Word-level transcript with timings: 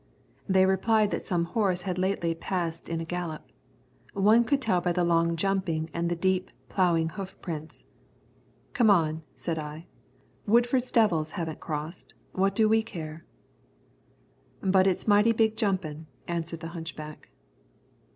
They 0.49 0.65
replied 0.65 1.11
that 1.11 1.27
some 1.27 1.45
horse 1.45 1.83
had 1.83 1.99
lately 1.99 2.33
passed 2.33 2.89
in 2.89 2.99
a 2.99 3.05
gallop. 3.05 3.43
One 4.13 4.43
could 4.45 4.59
tell 4.59 4.81
by 4.81 4.93
the 4.93 5.03
long 5.03 5.35
jumping 5.35 5.91
and 5.93 6.09
the 6.09 6.15
deep, 6.15 6.49
ploughing 6.69 7.09
hoof 7.09 7.39
prints. 7.39 7.83
"Come 8.73 8.89
on," 8.89 9.21
said 9.35 9.59
I, 9.59 9.85
"Woodford's 10.47 10.91
devils 10.91 11.33
haven't 11.37 11.59
crossed. 11.59 12.15
What 12.31 12.55
do 12.55 12.67
we 12.67 12.81
care?" 12.81 13.25
"But 14.61 14.87
it's 14.87 15.07
mighty 15.07 15.33
big 15.33 15.55
jumpin'," 15.55 16.07
answered 16.27 16.61
the 16.61 16.69
hunchback. 16.69 17.29